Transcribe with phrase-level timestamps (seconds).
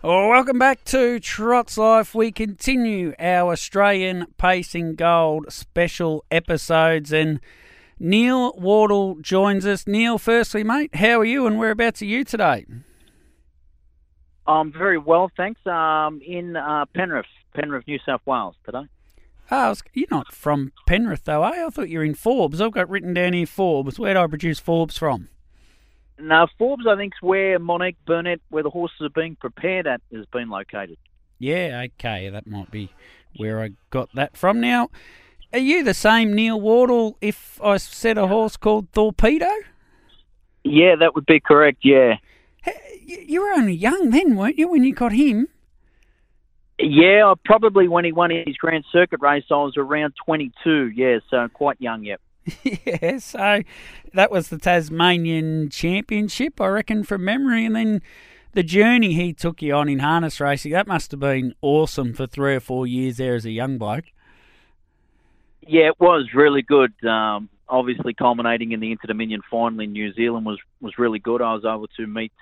[0.00, 2.14] Well, welcome back to Trots Life.
[2.14, 7.40] We continue our Australian Pacing Gold special episodes, and
[7.98, 9.88] Neal Wardle joins us.
[9.88, 12.64] Neal, firstly, mate, how are you and whereabouts are you today?
[14.46, 15.66] I'm very well, thanks.
[15.66, 18.86] Um, in uh, Penrith, Penrith, New South Wales today.
[19.50, 21.66] Oh, you're not from Penrith, though, eh?
[21.66, 22.60] I thought you were in Forbes.
[22.60, 23.98] I've got written down here Forbes.
[23.98, 25.28] Where do I produce Forbes from?
[26.20, 30.00] Now, Forbes, I think, is where Monique Burnett, where the horses are being prepared at,
[30.12, 30.98] has been located.
[31.38, 32.90] Yeah, okay, that might be
[33.36, 34.60] where I got that from.
[34.60, 34.90] Now,
[35.52, 39.50] are you the same Neal Wardle if I said a horse called Torpedo?
[40.64, 42.16] Yeah, that would be correct, yeah.
[43.04, 45.48] You were only young then, weren't you, when you got him?
[46.80, 51.48] Yeah, probably when he won his Grand Circuit race, I was around 22, yeah, so
[51.48, 52.20] quite young, yep.
[52.62, 53.62] yeah, so
[54.14, 57.64] that was the Tasmanian Championship, I reckon, from memory.
[57.64, 58.02] And then
[58.52, 62.26] the journey he took you on in harness racing, that must have been awesome for
[62.26, 64.06] three or four years there as a young bloke.
[65.66, 66.92] Yeah, it was really good.
[67.04, 71.42] Um, obviously, culminating in the Inter Dominion final in New Zealand was, was really good.
[71.42, 72.32] I was able to meet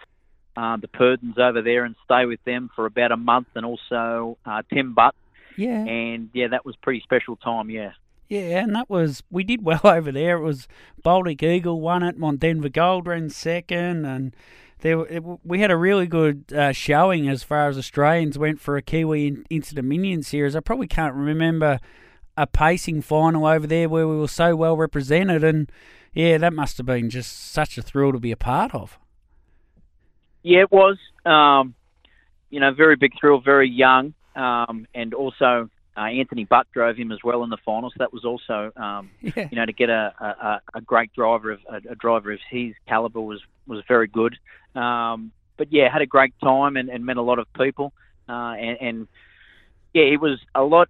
[0.57, 4.39] uh, the Purdons over there and stay with them for about a month, and also
[4.47, 5.15] uh, Tim Butt.
[5.57, 5.85] Yeah.
[5.85, 7.71] And yeah, that was pretty special time.
[7.71, 7.93] Yeah.
[8.29, 10.37] Yeah, and that was we did well over there.
[10.37, 10.69] It was
[11.03, 14.35] Baltic Eagle won it, Mont Denver Gold ran second, and
[14.81, 18.77] there it, we had a really good uh, showing as far as Australians went for
[18.77, 20.57] a Kiwi Inter Dominion series.
[20.57, 21.79] I probably can't remember
[22.37, 25.71] a pacing final over there where we were so well represented, and
[26.13, 28.99] yeah, that must have been just such a thrill to be a part of.
[30.43, 30.99] Yeah, it was.
[31.25, 31.75] Um,
[32.51, 37.11] you know, very big thrill, very young, um, and also uh, Anthony Butt drove him
[37.11, 37.95] as well in the finals.
[37.99, 39.49] That was also, um, yeah.
[39.51, 42.75] you know, to get a, a, a great driver of a, a, driver of his
[42.87, 44.37] caliber was was very good.
[44.75, 47.93] Um, but yeah, had a great time and, and met a lot of people.
[48.29, 49.09] Uh, and, and
[49.95, 50.89] yeah, it was a lot.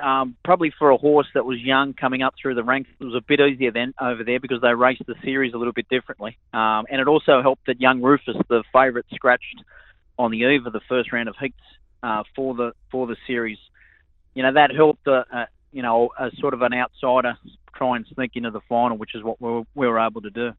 [0.00, 3.16] Um, probably for a horse that was young coming up through the ranks, it was
[3.16, 6.38] a bit easier then over there because they raced the series a little bit differently.
[6.54, 9.64] Um, and it also helped that young Rufus, the favourite, scratched
[10.16, 11.58] on the eve of the first round of heats
[12.04, 13.58] uh, for the for the series
[14.34, 17.36] you know that helped a, a you know a sort of an outsider
[17.80, 20.30] try and sneak into the final, which is what we were, we were able to
[20.30, 20.52] do.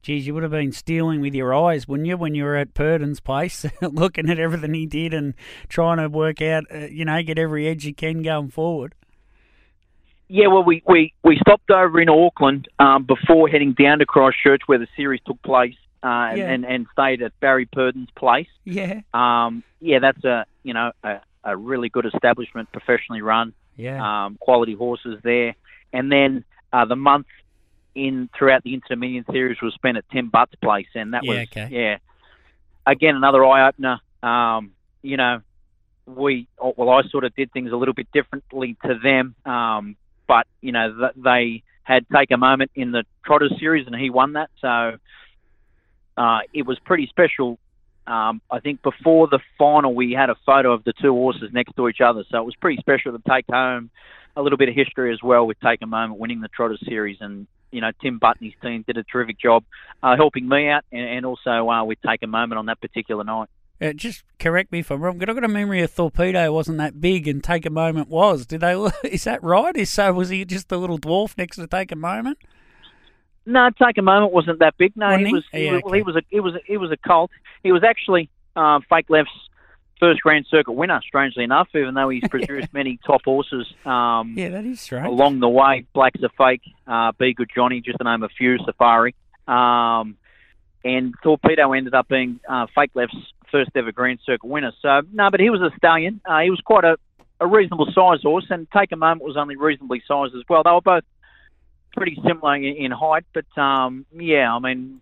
[0.00, 2.74] Geez, you would have been stealing with your eyes, wouldn't you, when you were at
[2.74, 5.34] Purdon's place, looking at everything he did and
[5.68, 8.94] trying to work out, uh, you know, get every edge you can going forward.
[10.26, 14.62] Yeah, well, we, we, we stopped over in Auckland um, before heading down to Christchurch
[14.66, 16.50] where the series took place, uh, yeah.
[16.50, 18.48] and, and stayed at Barry Purdon's place.
[18.64, 19.02] Yeah.
[19.14, 23.52] Um, yeah, that's a you know a, a really good establishment, professionally run.
[23.76, 24.26] Yeah.
[24.26, 25.54] Um, quality horses there,
[25.92, 27.26] and then uh, the month
[27.94, 31.30] in throughout the Inter Dominion series was spent at Tim Butt's place, and that yeah,
[31.30, 31.68] was okay.
[31.70, 31.98] yeah,
[32.86, 34.00] again another eye opener.
[34.22, 34.72] Um,
[35.02, 35.40] you know,
[36.06, 40.46] we well, I sort of did things a little bit differently to them, um, but
[40.60, 44.34] you know th- they had take a moment in the Trotters series, and he won
[44.34, 44.98] that, so
[46.16, 47.58] uh, it was pretty special
[48.06, 51.76] um, I think before the final, we had a photo of the two horses next
[51.76, 53.90] to each other, so it was pretty special to take home
[54.36, 57.18] a little bit of history as well with Take a Moment winning the Trotter Series.
[57.20, 59.64] And, you know, Tim Button's team did a terrific job
[60.02, 63.24] uh, helping me out and, and also uh, with Take a Moment on that particular
[63.24, 63.48] night.
[63.80, 66.78] Uh, just correct me if I'm wrong, but I've got a memory of Torpedo wasn't
[66.78, 68.46] that big and Take a Moment was.
[68.46, 68.74] Did they?
[69.04, 69.76] Is that right?
[69.76, 70.12] Is so?
[70.12, 72.38] Was he just a little dwarf next to Take a Moment?
[73.44, 74.96] No, take a moment wasn't that big.
[74.96, 75.44] No, wasn't he was.
[75.52, 75.58] He?
[75.58, 75.96] He, Yeah, was okay.
[75.96, 76.22] he was a.
[76.28, 76.54] He was.
[76.54, 77.30] A, he was a colt.
[77.62, 79.32] He was actually uh, Fake Left's
[79.98, 81.00] first Grand Circuit winner.
[81.06, 85.06] Strangely enough, even though he's produced many top horses um, Yeah, that is strange.
[85.06, 85.86] along the way.
[85.92, 86.62] Blacks A Fake.
[86.86, 88.58] Uh, Be Good Johnny, just to name a few.
[88.64, 89.14] Safari.
[89.48, 90.16] Um,
[90.84, 93.16] and Torpedo ended up being uh, Fake Left's
[93.50, 94.72] first ever Grand Circuit winner.
[94.82, 96.20] So no, but he was a stallion.
[96.24, 96.96] Uh, he was quite a,
[97.40, 100.62] a reasonable size horse, and Take a Moment was only reasonably sized as well.
[100.62, 101.04] They were both
[101.94, 105.00] pretty similar in, in height, but um, yeah, I mean,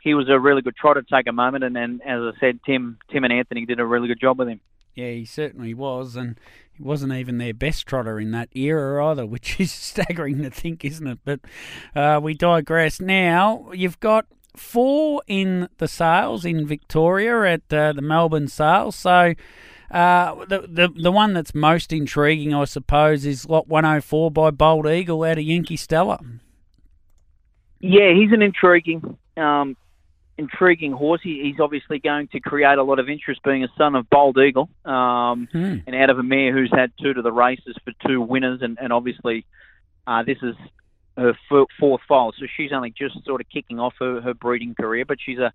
[0.00, 1.02] he was a really good trotter.
[1.02, 4.08] Take a moment, and then as I said, Tim, Tim and Anthony did a really
[4.08, 4.60] good job with him.
[4.94, 6.38] Yeah, he certainly was, and
[6.72, 10.84] he wasn't even their best trotter in that era either, which is staggering to think,
[10.84, 11.18] isn't it?
[11.24, 11.40] But
[11.96, 13.00] uh, we digress.
[13.00, 14.26] Now you've got
[14.56, 19.34] four in the sales in Victoria at uh, the Melbourne sales, so.
[19.90, 24.86] Uh, the, the the one that's most intriguing, I suppose, is Lot 104 by Bold
[24.86, 26.18] Eagle out of Yankee Stella.
[27.80, 29.76] Yeah, he's an intriguing, um,
[30.38, 31.20] intriguing horse.
[31.22, 34.38] He, he's obviously going to create a lot of interest, being a son of Bold
[34.38, 35.76] Eagle, um, Hmm.
[35.86, 38.78] and out of a mare who's had two to the races for two winners, and,
[38.80, 39.44] and obviously
[40.06, 40.54] uh, this is
[41.16, 41.34] her
[41.78, 45.04] fourth foal, so she's only just sort of kicking off her, her breeding career.
[45.04, 45.52] But she's a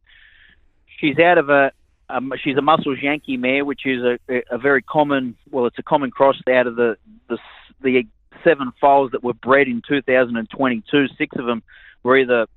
[0.99, 1.71] she's out of a
[2.09, 5.35] um, she's a Muscles Yankee mare, which is a, a very common.
[5.51, 6.97] Well, it's a common cross out of the
[7.27, 7.37] the
[7.81, 8.03] the
[8.43, 11.07] seven foals that were bred in 2022.
[11.17, 11.61] Six of them
[12.03, 12.47] were either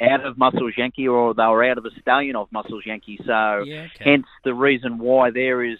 [0.00, 3.18] out of Muscles Yankee or they were out of a stallion of Muscles Yankee.
[3.24, 4.10] So, yeah, okay.
[4.10, 5.78] hence the reason why there is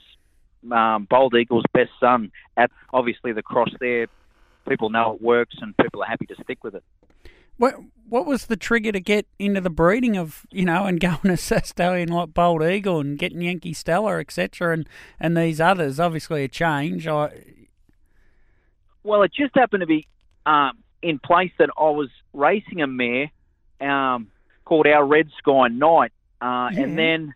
[0.71, 2.33] um, Bold Eagle's best son.
[2.57, 4.07] At obviously the cross there,
[4.69, 6.85] people know it works and people are happy to stick with it.
[7.59, 7.75] What
[8.09, 11.37] what was the trigger to get into the breeding of you know and going a
[11.37, 14.73] stallion like Bold Eagle and getting Yankee Stella etc.
[14.73, 14.89] and
[15.19, 15.99] and these others?
[15.99, 17.07] Obviously a change.
[17.07, 17.31] I...
[19.03, 20.07] Well, it just happened to be
[20.45, 23.31] um, in place that I was racing a mare
[23.81, 24.29] um,
[24.65, 26.81] called Our Red Sky Night, uh, yeah.
[26.81, 27.35] and then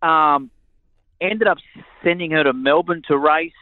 [0.00, 0.50] um,
[1.20, 1.58] ended up
[2.04, 3.52] sending her to Melbourne to race.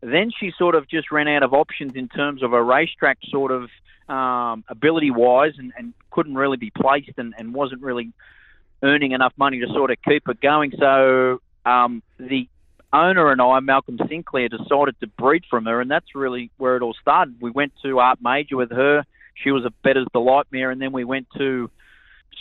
[0.00, 3.52] Then she sort of just ran out of options in terms of a racetrack sort
[3.52, 3.70] of
[4.08, 8.12] um, ability wise and, and couldn't really be placed and, and wasn't really
[8.82, 10.72] earning enough money to sort of keep it going.
[10.78, 12.48] So um, the
[12.92, 16.82] owner and I, Malcolm Sinclair, decided to breed from her, and that's really where it
[16.82, 17.36] all started.
[17.40, 19.04] We went to Art Major with her.
[19.34, 21.70] She was a Bettor's Delight mare, and then we went to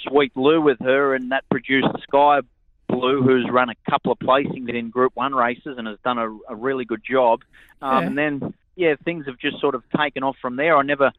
[0.07, 2.41] Sweet Lou with her, and that produced Sky
[2.87, 6.29] Blue, who's run a couple of placings in Group One races and has done a,
[6.49, 7.41] a really good job.
[7.81, 8.07] Um, yeah.
[8.07, 10.75] And then, yeah, things have just sort of taken off from there.
[10.75, 11.13] I never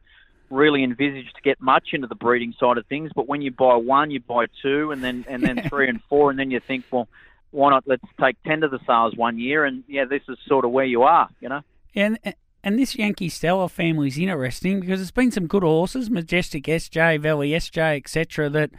[0.53, 3.75] really envisaged to get much into the breeding side of things, but when you buy
[3.75, 6.85] one, you buy two, and then and then three and four, and then you think,
[6.91, 7.07] well,
[7.51, 7.83] why not?
[7.85, 10.85] Let's take ten to the sales one year, and yeah, this is sort of where
[10.85, 11.61] you are, you know.
[11.95, 12.17] And
[12.63, 17.19] and this Yankee Stella family is interesting because there's been some good horses, Majestic SJ,
[17.19, 18.49] Valley SJ, etc.
[18.49, 18.71] That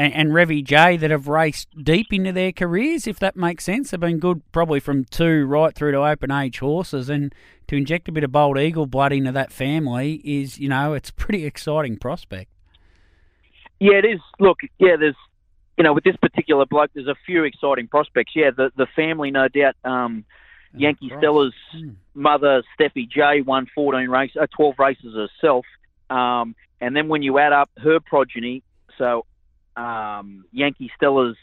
[0.00, 3.90] and, and Revy J that have raced deep into their careers, if that makes sense.
[3.90, 7.34] They've been good probably from two right through to open age horses, and
[7.66, 11.10] to inject a bit of bold eagle blood into that family is, you know, it's
[11.10, 12.50] a pretty exciting prospect.
[13.78, 14.20] Yeah, it is.
[14.38, 15.16] Look, yeah, there's,
[15.76, 18.32] you know, with this particular bloke, there's a few exciting prospects.
[18.34, 19.76] Yeah, the the family, no doubt.
[19.84, 20.24] Um,
[20.72, 21.90] Yankee Stella's hmm.
[22.14, 25.66] mother, Steffi J, won 14 races, uh, 12 races herself.
[26.08, 28.62] Um, and then when you add up her progeny,
[28.96, 29.26] so
[29.76, 31.36] um, Yankee Stella's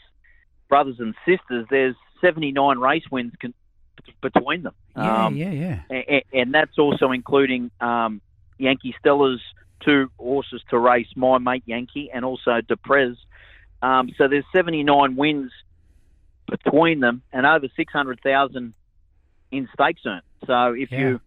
[0.68, 3.54] brothers and sisters, there's 79 race wins con-
[4.20, 4.74] between them.
[4.96, 5.80] Yeah, um, yeah, yeah.
[5.90, 8.20] And, and, that's also including um,
[8.58, 9.40] Yankee Stella's
[9.84, 13.16] two horses to race, My Mate Yankee and also Deprez.
[13.82, 15.52] Um, so there's 79 wins
[16.50, 18.74] between them and over 600,000
[19.50, 20.22] in stakes earned.
[20.46, 20.98] So if yeah.
[20.98, 21.20] you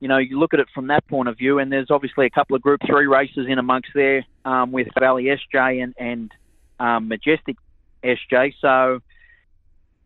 [0.00, 2.30] you know, you look at it from that point of view, and there's obviously a
[2.30, 6.30] couple of Group Three races in amongst there um, with Valley SJ and and
[6.78, 7.56] um, Majestic
[8.02, 8.54] SJ.
[8.60, 9.00] So,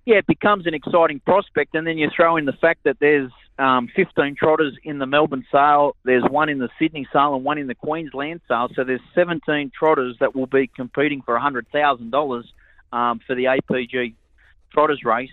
[0.04, 1.74] yeah, it becomes an exciting prospect.
[1.74, 5.46] And then you throw in the fact that there's um, 15 trotters in the Melbourne
[5.52, 8.68] sale, there's one in the Sydney sale, and one in the Queensland sale.
[8.74, 12.44] So there's 17 trotters that will be competing for $100,000
[12.92, 14.14] um, for the APG
[14.72, 15.30] trotters race.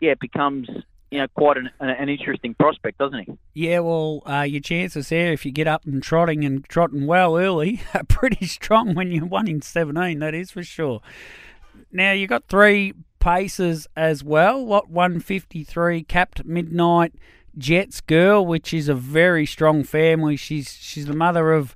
[0.00, 0.68] Yeah, it becomes
[1.10, 3.38] you know, quite an, an interesting prospect, doesn't he?
[3.54, 7.36] Yeah, well, uh, your chances there, if you get up and trotting and trotting well
[7.36, 11.00] early, are pretty strong when you're one in 17, that is for sure.
[11.92, 14.64] Now, you've got three paces as well.
[14.64, 17.12] Lot 153, Cap Midnight
[17.56, 20.36] Jets girl, which is a very strong family.
[20.36, 21.74] She's she's the mother of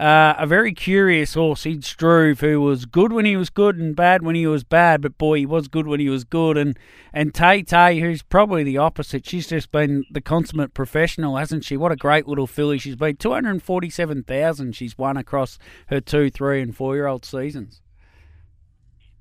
[0.00, 3.94] uh, a very curious horse, Sid Struve, who was good when he was good and
[3.94, 6.56] bad when he was bad, but boy, he was good when he was good.
[6.56, 6.78] And
[7.12, 11.76] and Tay Tay, who's probably the opposite, she's just been the consummate professional, hasn't she?
[11.76, 13.16] What a great little filly she's been.
[13.16, 15.58] Two hundred forty-seven thousand she's won across
[15.88, 17.82] her two, three, and four-year-old seasons.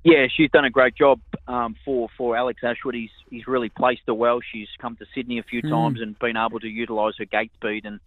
[0.05, 2.95] Yeah, she's done a great job um, for for Alex Ashwood.
[2.95, 4.39] He's he's really placed her well.
[4.39, 5.69] She's come to Sydney a few mm.
[5.69, 7.99] times and been able to utilise her gate speed and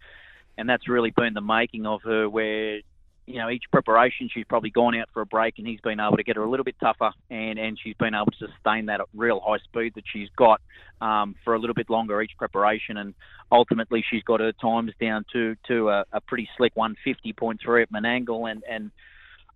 [0.57, 2.29] and that's really been the making of her.
[2.29, 2.79] Where
[3.25, 6.17] you know each preparation she's probably gone out for a break, and he's been able
[6.17, 9.01] to get her a little bit tougher, and and she's been able to sustain that
[9.13, 10.61] real high speed that she's got
[11.01, 13.13] um, for a little bit longer each preparation, and
[13.51, 18.49] ultimately she's got her times down to to a, a pretty slick 150.3 at Menangle,
[18.51, 18.91] and and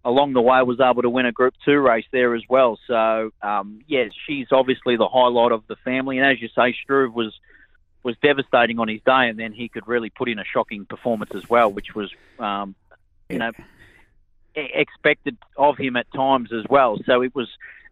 [0.06, 2.80] along the way was able to win a Group Two race there as well.
[2.88, 7.14] So um, yeah, she's obviously the highlight of the family, and as you say, Struve
[7.14, 7.34] was
[8.08, 11.32] was devastating on his day, and then he could really put in a shocking performance
[11.36, 12.10] as well, which was,
[12.40, 12.74] um,
[13.30, 13.52] you know,
[14.56, 16.98] expected of him at times as well.
[17.06, 17.50] So it was,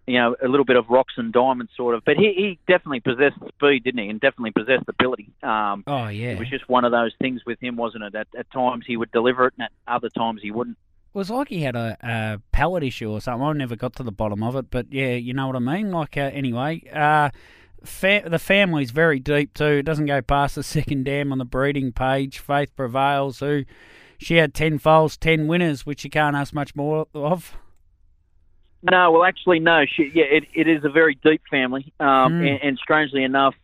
[0.08, 2.06] you know, a little bit of rocks and diamonds sort of.
[2.06, 4.10] But he, he definitely possessed speed, didn't he?
[4.10, 5.34] And definitely possessed ability.
[5.44, 6.30] Um, oh yeah.
[6.30, 8.16] It was just one of those things with him, wasn't it?
[8.16, 10.78] At, at times he would deliver it, and at other times he wouldn't.
[11.14, 13.46] It was like he had a, a palate issue or something.
[13.46, 15.92] I never got to the bottom of it, but yeah, you know what I mean.
[15.92, 16.84] Like uh, anyway.
[16.94, 17.32] Uh,
[17.86, 19.66] fa- the family's very deep too.
[19.66, 22.40] It doesn't go past the second dam on the breeding page.
[22.40, 23.64] Faith Prevails, who
[24.18, 27.58] she had 10 foals, 10 winners, which you can't ask much more of.
[28.82, 29.86] No, well, actually, no.
[29.86, 32.50] She, yeah, it, it is a very deep family, um, mm.
[32.50, 33.56] and, and, strangely enough,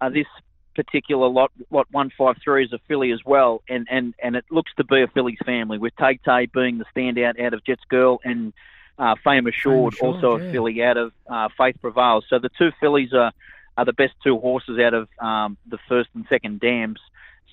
[0.00, 0.26] uh, this
[0.74, 4.44] particular lot, lot one five three, is a filly as well, and, and, and it
[4.50, 7.84] looks to be a filly's family, with Tay Tay being the standout out of Jets
[7.88, 8.52] Girl, and
[8.98, 10.48] uh, Fame Assured, Fame Assured also yeah.
[10.48, 12.24] a filly out of uh, Faith Prevails.
[12.28, 13.32] So the two fillies are
[13.76, 16.98] are the best two horses out of um, the first and second dams.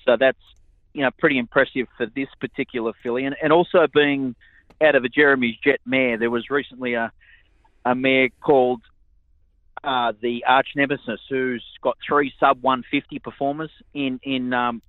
[0.04, 0.38] So that's
[0.92, 4.34] you know pretty impressive for this particular filly, and, and also being
[4.80, 6.18] out of a Jeremy's Jet mare.
[6.18, 7.12] There was recently a
[7.84, 8.82] a mare called
[9.84, 14.82] uh, the Arch Nemesis, who's got three sub 150 performers in in um,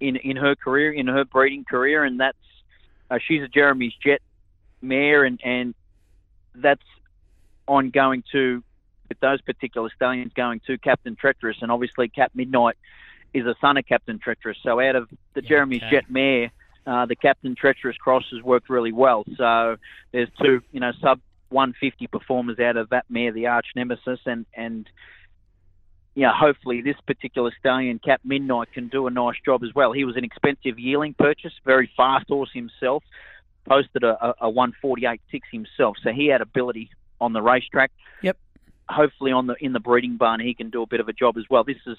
[0.00, 2.36] in in her career, in her breeding career, and that's
[3.10, 4.20] uh, she's a Jeremy's Jet
[4.82, 5.74] mare, and and
[6.54, 6.82] that's
[7.66, 8.62] ongoing to
[9.08, 12.76] with those particular stallions going to Captain Treacherous, and obviously Cap Midnight
[13.34, 14.58] is a son of Captain Treacherous.
[14.62, 15.90] So out of the yeah, Jeremy's okay.
[15.90, 16.50] Jet mare,
[16.86, 19.24] uh, the Captain Treacherous cross has worked really well.
[19.36, 19.76] So
[20.12, 24.46] there's two, you know, sub 150 performers out of that mare, the Arch Nemesis, and
[24.54, 24.88] and
[26.14, 29.92] you know, hopefully this particular stallion, Cap Midnight, can do a nice job as well.
[29.92, 33.04] He was an expensive yearling purchase, very fast horse himself,
[33.68, 35.18] posted a, a, 148.6
[35.52, 36.90] himself, so he had ability
[37.20, 37.90] on the racetrack.
[38.22, 38.36] Yep
[38.90, 41.36] hopefully on the in the breeding barn he can do a bit of a job
[41.38, 41.64] as well.
[41.64, 41.96] This is,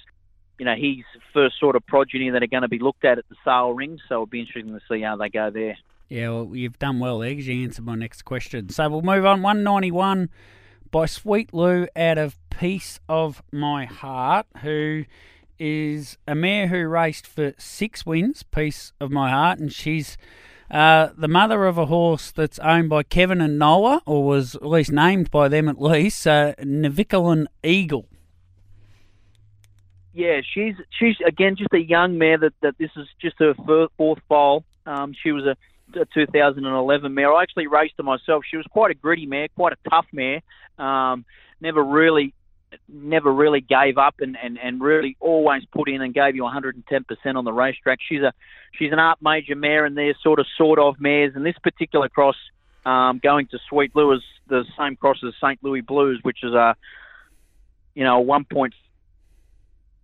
[0.60, 1.04] you know, his
[1.34, 4.00] first sort of progeny that are going to be looked at at the sale ring,
[4.08, 5.78] so it'll be interesting to see how they go there.
[6.10, 8.70] Yeah, well, you've done well there because you answered my next question.
[8.70, 9.42] So we'll move on.
[9.42, 10.30] 191
[10.92, 15.06] by Sweet Lou out of Piece of My Heart, who
[15.58, 20.18] is a mare who raced for six wins, Piece of My Heart, and she's
[20.72, 24.66] uh, the mother of a horse that's owned by Kevin and Noah, or was at
[24.66, 26.54] least named by them at least, uh,
[27.62, 28.08] Eagle.
[30.14, 33.54] Yeah, she's she's again just a young mare that, that this is just her
[33.98, 34.64] fourth foal.
[34.86, 37.34] Um, she was a, a 2011 mare.
[37.34, 38.44] I actually raced her myself.
[38.50, 40.42] She was quite a gritty mare, quite a tough mare.
[40.78, 41.26] Um,
[41.62, 42.34] never really
[42.88, 46.84] never really gave up and, and, and really always put in and gave you 110%
[47.36, 48.00] on the racetrack.
[48.08, 48.34] She's a
[48.78, 51.34] she's an art major mare, and they're sort of sort of mares.
[51.36, 52.36] And this particular cross,
[52.86, 55.60] um, going to Sweet Lou, is the same cross as St.
[55.64, 56.76] Louis Blues, which is a
[57.94, 58.74] you know a one point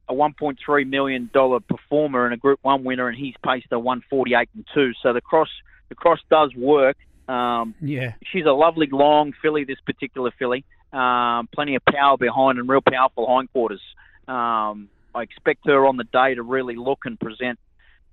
[0.10, 4.50] a 1.3 million dollar performer and a Group One winner, and he's paced a 148
[4.56, 4.92] and two.
[5.02, 5.50] So the cross
[5.90, 6.98] the cross does work.
[7.28, 9.64] Um, yeah, she's a lovely long filly.
[9.64, 13.82] This particular filly um, plenty of power behind and real powerful hindquarters.
[14.28, 17.60] Um, I expect her on the day to really look and present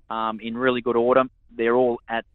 [0.09, 1.23] um, in really good order.
[1.55, 2.25] They're all at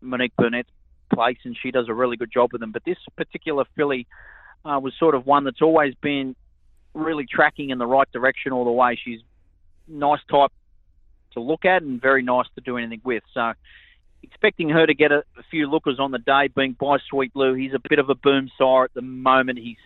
[0.00, 0.70] Monique Burnett's
[1.12, 2.72] place, and she does a really good job with them.
[2.72, 4.06] But this particular filly
[4.64, 6.36] uh, was sort of one that's always been
[6.94, 8.98] really tracking in the right direction all the way.
[9.02, 9.20] She's
[9.88, 10.52] nice type
[11.32, 13.22] to look at and very nice to do anything with.
[13.32, 13.52] So
[14.22, 17.54] expecting her to get a, a, few lookers on the day, being by Sweet Lou.
[17.54, 19.58] He's a bit of a boom sire at the moment.
[19.58, 19.76] He's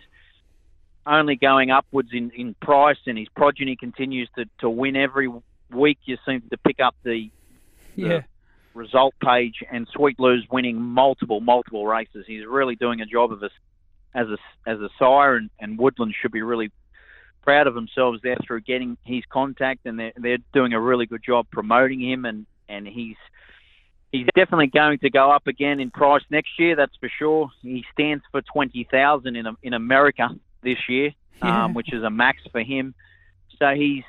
[1.05, 5.29] only going upwards in, in price, and his progeny continues to, to win every
[5.71, 5.99] week.
[6.05, 7.29] You seem to pick up the,
[7.95, 8.07] yeah.
[8.07, 8.23] the
[8.73, 12.25] result page, and Sweet Lou's winning multiple, multiple races.
[12.27, 13.51] He's really doing a job of us
[14.13, 14.37] as a
[14.69, 16.71] as a sire, and, and Woodland should be really
[17.41, 21.21] proud of themselves there through getting his contact, and they're they're doing a really good
[21.23, 23.17] job promoting him, and and he's
[24.15, 26.75] he's definitely going to go up again in price next year.
[26.75, 27.49] That's for sure.
[27.61, 30.29] He stands for twenty thousand in in America
[30.63, 31.11] this year,
[31.43, 31.65] yeah.
[31.65, 32.93] um, which is a max for him.
[33.59, 34.03] So he's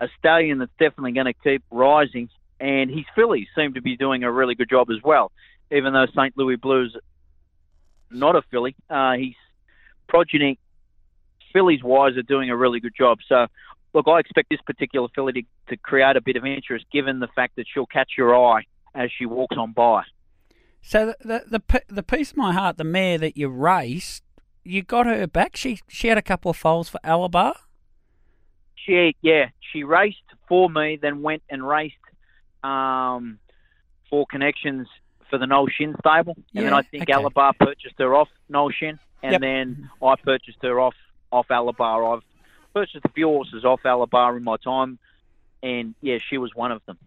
[0.00, 2.28] a stallion that's definitely going to keep rising.
[2.60, 5.32] And his fillies seem to be doing a really good job as well.
[5.70, 6.36] Even though St.
[6.36, 6.96] Louis Blues
[8.10, 9.34] not a filly, uh, he's
[10.08, 10.58] progeny
[11.52, 13.18] fillies wise are doing a really good job.
[13.28, 13.46] So
[13.94, 17.28] look, I expect this particular filly to, to create a bit of interest given the
[17.34, 18.62] fact that she'll catch your eye
[18.94, 20.02] as she walks on by.
[20.80, 21.16] So the
[21.48, 24.22] the the, the piece of my heart, the mare that you raced,
[24.64, 25.56] you got her back.
[25.56, 27.54] She she had a couple of foals for Alabar.
[28.74, 30.18] She yeah, she raced
[30.48, 31.94] for me, then went and raced
[32.64, 33.38] um,
[34.10, 34.88] for connections
[35.30, 37.12] for the Noel Shin stable, and yeah, then I think okay.
[37.12, 39.40] Alabar purchased her off Noel Shin, and yep.
[39.40, 40.94] then I purchased her off
[41.30, 42.16] off Alabar.
[42.16, 42.24] I've
[42.74, 44.98] purchased a few horses off Alabar in my time,
[45.62, 46.98] and yeah, she was one of them.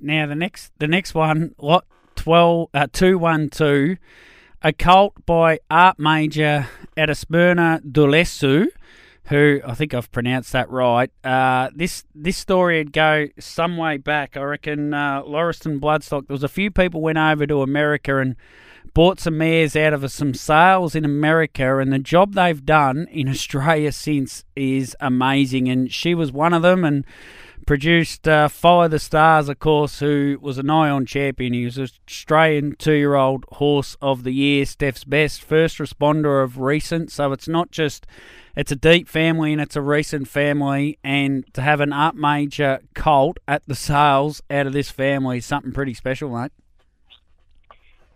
[0.00, 3.96] Now the next the next one, lot twelve uh, two one two,
[4.62, 8.68] a cult by Art Major at Smyrna Dulesu,
[9.24, 11.10] who I think I've pronounced that right.
[11.24, 14.36] Uh, this this story would go some way back.
[14.36, 16.26] I reckon uh, Lauriston Bloodstock.
[16.26, 18.36] There was a few people went over to America and
[18.94, 23.28] bought some mares out of some sales in America, and the job they've done in
[23.28, 25.68] Australia since is amazing.
[25.68, 27.04] And she was one of them, and
[27.68, 31.52] produced uh, Follow the Stars, of course, who was a nigh on champion.
[31.52, 36.42] He was an Australian two year old horse of the year, Steph's best, first responder
[36.42, 37.12] of recent.
[37.12, 38.06] So it's not just,
[38.56, 40.98] it's a deep family and it's a recent family.
[41.04, 45.44] And to have an Art Major colt at the sales out of this family is
[45.44, 46.52] something pretty special, mate.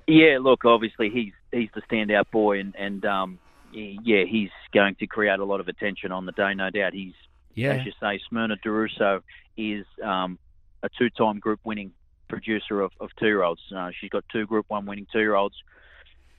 [0.07, 3.39] Yeah, look, obviously he's he's the standout boy, and and um,
[3.71, 6.95] yeah, he's going to create a lot of attention on the day, no doubt.
[6.95, 7.13] He's
[7.55, 7.75] yeah.
[7.75, 9.23] as you say, Smyrna Deruso
[9.57, 10.39] is um,
[10.83, 11.93] a two-time group winning
[12.29, 13.61] producer of, of two-year-olds.
[13.75, 15.55] Uh, she's got two Group One winning two-year-olds,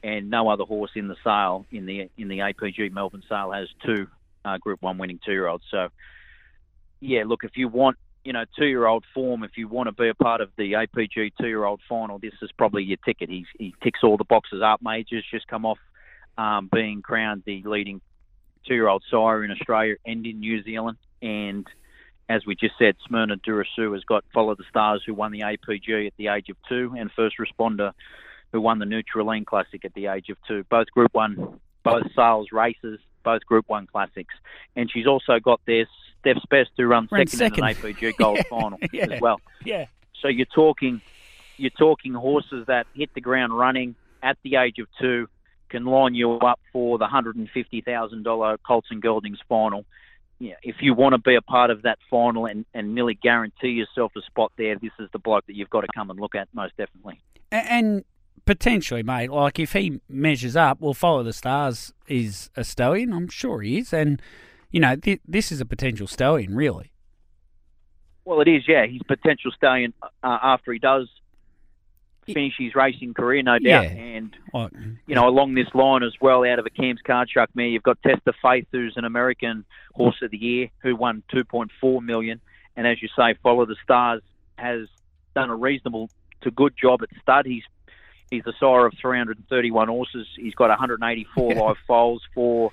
[0.04, 3.68] and no other horse in the sale in the in the APG Melbourne sale has
[3.86, 4.08] two
[4.44, 5.64] uh, Group One winning two-year-olds.
[5.70, 5.90] So,
[7.00, 10.16] yeah, look, if you want you know two-year-old form, if you want to be a
[10.16, 13.30] part of the APG two-year-old final, this is probably your ticket.
[13.30, 14.82] He's, he ticks all the boxes up.
[14.82, 15.80] Majors just come off
[16.38, 18.02] um, being crowned the leading
[18.68, 20.98] two-year-old sire in Australia and in New Zealand.
[21.22, 21.68] And
[22.30, 26.08] as we just said, Smyrna Durasu has got Follow the Stars, who won the APG
[26.08, 27.92] at the age of two, and First Responder,
[28.52, 30.64] who won the Nutrien Classic at the age of two.
[30.70, 34.34] Both Group One, both sales races, both Group One classics.
[34.76, 35.86] And she's also got their
[36.20, 39.42] Steph's Best, who runs second, second, in an APG Gold yeah, Final yeah, as well.
[39.66, 39.86] Yeah.
[40.22, 41.02] So you're talking,
[41.58, 45.28] you're talking horses that hit the ground running at the age of two
[45.74, 49.86] can line you up for the $150,000 Colts and Geldings final.
[50.38, 53.70] Yeah, if you want to be a part of that final and, and nearly guarantee
[53.70, 56.36] yourself a spot there, this is the bloke that you've got to come and look
[56.36, 57.20] at most definitely.
[57.52, 58.04] And
[58.46, 63.14] potentially, mate, like if he measures up, well, follow the stars is a stallion.
[63.14, 64.22] I'm sure he is, and
[64.70, 66.92] you know th- this is a potential stallion, really.
[68.26, 68.86] Well, it is, yeah.
[68.86, 71.10] He's potential stallion uh, after he does
[72.26, 73.84] finish his racing career, no doubt.
[73.84, 73.90] Yeah.
[73.90, 74.70] And well,
[75.08, 77.84] you know, along this line as well, out of a Cam's Card Shark mare, you've
[77.84, 82.42] got Testa Faith, who's an American Horse of the Year, who won 2.4 million.
[82.76, 84.22] And as you say, Follow the Stars
[84.58, 84.88] has
[85.36, 86.10] done a reasonable
[86.42, 87.46] to good job at stud.
[87.46, 87.64] He's
[88.30, 90.28] he's the sire of 331 horses.
[90.36, 92.72] He's got 184 live foals for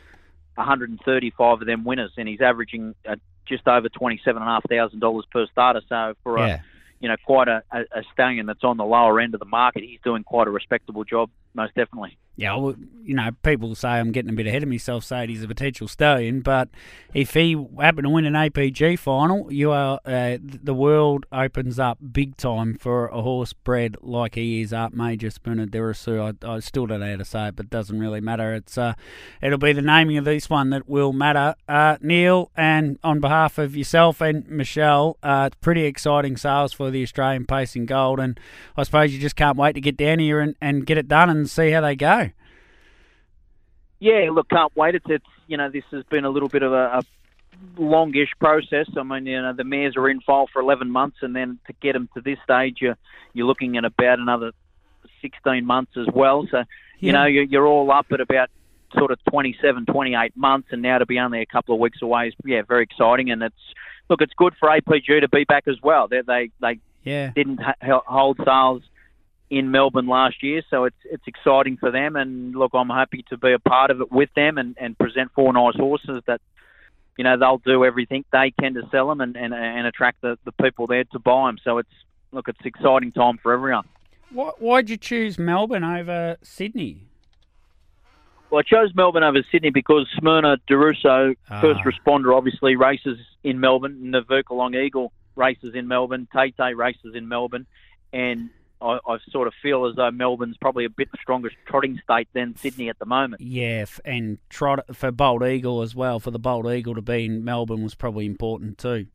[0.54, 3.16] 135 of them winners, and he's averaging uh,
[3.46, 5.82] just over twenty-seven and a half thousand dollars per starter.
[5.88, 6.60] So for yeah.
[7.00, 9.82] You know, quite a, a, stallion that's on the lower end of the market.
[9.82, 12.18] He's doing quite a respectable job, most definitely.
[12.40, 15.42] Yeah, well, you know, people say I'm getting a bit ahead of myself saying he's
[15.42, 16.70] a potential stallion, but
[17.12, 21.98] if he happened to win an APG final, you are uh, the world opens up
[22.12, 26.34] big time for a horse bred like he is, Art Major Spooner Derasu.
[26.42, 28.54] I, I, still don't know how to say it, but it doesn't really matter.
[28.54, 28.94] It's uh,
[29.42, 31.56] it'll be the naming of this one that will matter.
[31.68, 37.02] Uh, Neal, and on behalf of yourself and Michelle, uh, pretty exciting sales for the
[37.02, 38.40] Australian Pacing Gold, and
[38.78, 41.28] I suppose you just can't wait to get down here and, and get it done
[41.28, 42.30] and see how they go.
[43.98, 44.94] Yeah, look, can't wait.
[44.94, 47.02] It's, it's you know this has been a little bit of a, a
[47.76, 48.86] longish process.
[48.96, 51.72] I mean, you know, the mares are in file for 11 months, and then to
[51.82, 52.96] get them to this stage, you're
[53.32, 54.52] you're looking at about another
[55.20, 56.46] 16 months as well.
[56.50, 56.58] So,
[56.98, 57.12] you yeah.
[57.12, 58.48] know, you're, you're all up at about
[58.96, 62.28] sort of 27, 28 months, and now to be only a couple of weeks away
[62.28, 63.30] is yeah very exciting.
[63.30, 63.54] And it's
[64.08, 66.08] look, it's good for APG to be back as well.
[66.08, 67.30] They they they yeah.
[67.34, 68.82] didn't ha- hold sales
[69.50, 72.16] in Melbourne last year, so it's it's exciting for them.
[72.16, 75.32] And look, I'm happy to be a part of it with them and, and present
[75.34, 76.40] four nice horses that
[77.18, 80.38] you know they'll do everything they can to sell them and, and, and attract the,
[80.44, 81.58] the people there to buy them.
[81.64, 81.90] So it's
[82.32, 83.86] look, it's exciting time for everyone.
[84.32, 87.08] Why, why'd you choose Melbourne over Sydney?
[88.50, 91.60] Well, I chose Melbourne over Sydney because Smyrna Deruso, ah.
[91.60, 94.12] first responder, obviously races in Melbourne.
[94.12, 96.28] Navuka Long Eagle races in Melbourne.
[96.32, 97.66] Tay Tay races in Melbourne.
[98.12, 98.50] And
[98.82, 102.56] I, I, sort of feel as though Melbourne's probably a bit stronger trotting state than
[102.56, 103.42] Sydney at the moment.
[103.42, 106.20] Yeah, and trot for Bold Eagle as well.
[106.20, 109.06] For the Bold Eagle to be in Melbourne was probably important too.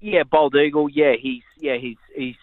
[0.00, 0.88] Yeah, Bold Eagle.
[0.88, 2.36] Yeah, he's yeah he's he's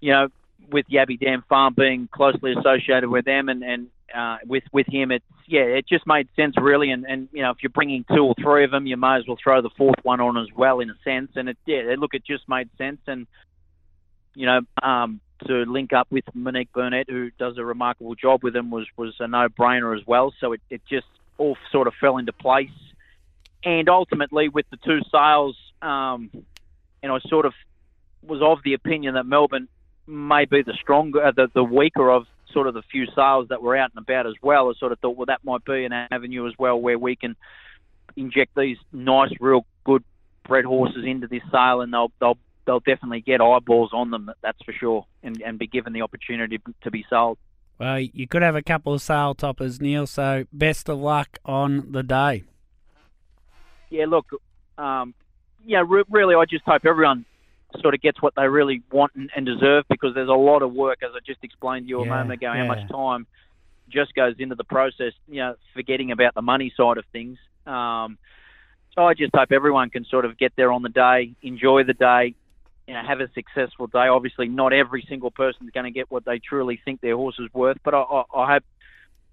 [0.00, 0.28] you know
[0.70, 5.10] with Yabby Dam Farm being closely associated with them and and uh, with with him,
[5.10, 6.90] it's yeah, it just made sense really.
[6.90, 9.26] And and you know if you're bringing two or three of them, you may as
[9.26, 11.32] well throw the fourth one on as well in a sense.
[11.34, 13.26] And it yeah, look, it just made sense and
[14.34, 18.54] you know, um, to link up with Monique Burnett, who does a remarkable job with
[18.54, 20.32] him, was was a no-brainer as well.
[20.40, 21.06] So it, it just
[21.38, 22.70] all sort of fell into place.
[23.64, 26.30] And ultimately, with the two sales, um,
[27.02, 27.54] and I sort of
[28.22, 29.68] was of the opinion that Melbourne
[30.06, 33.62] may be the stronger, uh, the, the weaker of sort of the few sales that
[33.62, 34.68] were out and about as well.
[34.68, 37.36] I sort of thought, well, that might be an avenue as well where we can
[38.16, 40.04] inject these nice, real good
[40.46, 44.30] bred horses into this sale, and they'll they'll they'll definitely get eyeballs on them.
[44.42, 47.38] That's for sure, and and be given the opportunity to be sold.
[47.78, 50.06] Well, you could have a couple of sale toppers, Neal.
[50.06, 52.44] So best of luck on the day.
[53.90, 54.26] Yeah, look,
[54.78, 55.14] um,
[55.64, 57.24] yeah, re- really, I just hope everyone
[57.80, 60.72] sort of gets what they really want and, and, deserve because there's a lot of
[60.72, 62.60] work, as I just explained to you a yeah, moment ago, yeah.
[62.60, 63.26] how much time
[63.88, 67.38] just goes into the process, you know, forgetting about the money side of things.
[67.66, 68.18] Um,
[68.94, 71.94] so I just hope everyone can sort of get there on the day, enjoy the
[71.94, 72.34] day,
[72.86, 74.08] you know, have a successful day.
[74.08, 77.36] Obviously, not every single person is going to get what they truly think their horse
[77.38, 78.64] is worth, but I, I, I hope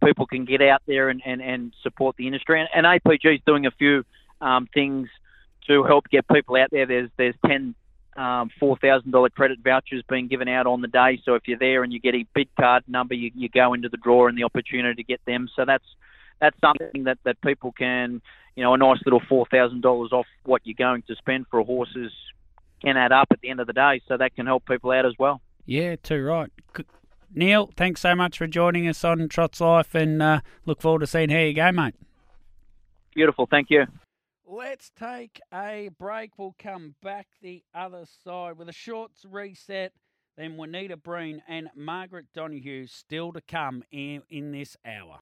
[0.03, 2.59] people can get out there and, and, and support the industry.
[2.59, 4.05] And, and APG is doing a few
[4.41, 5.09] um, things
[5.67, 6.85] to help get people out there.
[6.85, 7.75] There's there's ten
[8.15, 11.21] um, four thousand dollar credit vouchers being given out on the day.
[11.23, 13.89] So if you're there and you get a bid card number, you, you go into
[13.89, 15.49] the draw and the opportunity to get them.
[15.55, 15.85] So that's
[16.39, 18.21] that's something that, that people can,
[18.55, 21.59] you know, a nice little four thousand dollars off what you're going to spend for
[21.59, 22.11] a horse is,
[22.81, 24.01] can add up at the end of the day.
[24.07, 25.41] So that can help people out as well.
[25.65, 26.51] Yeah, too right.
[27.33, 31.07] Neal, thanks so much for joining us on Trots Life, and uh, look forward to
[31.07, 31.93] seeing how you go, mate.
[33.13, 33.85] Beautiful, thank you.
[34.47, 36.31] Let's take a break.
[36.39, 39.91] We'll come back the other side with a short reset.
[40.37, 45.17] Then Juanita Breen and Margaret Donohue still to come in, in this hour.